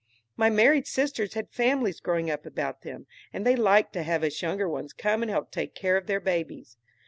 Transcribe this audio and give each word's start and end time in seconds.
My 0.35 0.49
married 0.49 0.87
sisters 0.87 1.35
had 1.35 1.51
families 1.51 1.99
growing 1.99 2.31
up 2.31 2.43
about 2.47 2.81
them, 2.81 3.05
and 3.31 3.45
they 3.45 3.55
liked 3.55 3.93
to 3.93 4.01
have 4.01 4.23
us 4.23 4.41
younger 4.41 4.67
ones 4.67 4.93
come 4.93 5.21
and 5.21 5.29
help 5.29 5.51
take 5.51 5.75
care 5.75 5.95
of 5.95 6.07
their 6.07 6.19
babies. 6.19 6.77